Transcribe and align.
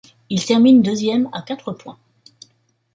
Ils 0.31 0.43
terminent 0.43 0.81
deuxième 0.81 1.29
à 1.31 1.43
quatre 1.43 1.73
points. 1.73 1.99